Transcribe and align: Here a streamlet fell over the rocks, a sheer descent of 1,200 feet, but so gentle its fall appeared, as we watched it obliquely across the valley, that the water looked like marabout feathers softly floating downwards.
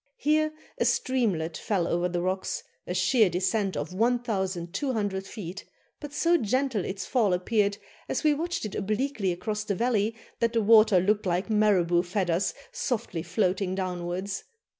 Here 0.17 0.51
a 0.79 0.85
streamlet 0.85 1.55
fell 1.57 1.87
over 1.87 2.09
the 2.09 2.23
rocks, 2.23 2.63
a 2.87 2.93
sheer 2.95 3.29
descent 3.29 3.77
of 3.77 3.93
1,200 3.93 5.27
feet, 5.27 5.63
but 5.99 6.11
so 6.11 6.37
gentle 6.37 6.83
its 6.83 7.05
fall 7.05 7.33
appeared, 7.35 7.77
as 8.09 8.23
we 8.23 8.33
watched 8.33 8.65
it 8.65 8.73
obliquely 8.73 9.31
across 9.31 9.63
the 9.63 9.75
valley, 9.75 10.15
that 10.39 10.53
the 10.53 10.61
water 10.63 10.99
looked 10.99 11.27
like 11.27 11.51
marabout 11.51 12.07
feathers 12.07 12.55
softly 12.71 13.21
floating 13.21 13.75
downwards. 13.75 14.45